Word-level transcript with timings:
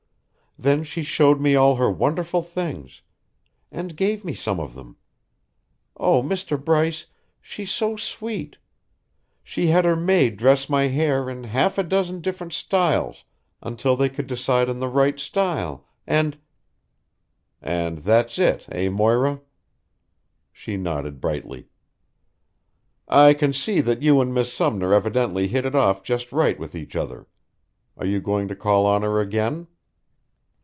Then 0.59 0.83
she 0.83 1.01
showed 1.01 1.39
me 1.39 1.55
all 1.55 1.77
her 1.77 1.89
wonderful 1.89 2.41
things 2.43 3.01
and 3.71 3.95
gave 3.95 4.23
me 4.25 4.33
some 4.33 4.59
of 4.59 4.75
them. 4.75 4.97
Oh, 5.97 6.21
Mr. 6.21 6.61
Bryce, 6.63 7.05
she's 7.39 7.71
so 7.71 7.95
sweet. 7.95 8.57
She 9.43 9.67
had 9.67 9.85
her 9.85 9.95
maid 9.95 10.35
dress 10.35 10.67
my 10.69 10.83
hair 10.87 11.29
in 11.29 11.45
half 11.45 11.77
a 11.77 11.83
dozen 11.83 12.19
different 12.19 12.51
styles 12.51 13.23
until 13.63 13.95
they 13.95 14.09
could 14.09 14.27
decide 14.27 14.67
on 14.69 14.79
the 14.79 14.89
right 14.89 15.17
style, 15.19 15.87
and" 16.05 16.37
"And 17.79 17.99
that's 17.99 18.37
it 18.37 18.67
eh, 18.73 18.89
Moira?" 18.89 19.39
She 20.51 20.75
nodded 20.75 21.21
brightly. 21.21 21.69
"I 23.07 23.33
can 23.33 23.53
see 23.53 23.79
that 23.79 24.01
you 24.03 24.19
and 24.19 24.33
Miss 24.33 24.51
Sumner 24.53 24.93
evidently 24.93 25.47
hit 25.47 25.65
it 25.65 25.75
off 25.75 26.03
just 26.03 26.33
right 26.33 26.59
with 26.59 26.75
each 26.75 26.93
other. 26.95 27.25
Are 27.97 28.05
you 28.05 28.19
going 28.19 28.49
to 28.49 28.55
call 28.55 28.85
on 28.85 29.01
her 29.01 29.21
again?" 29.21 29.67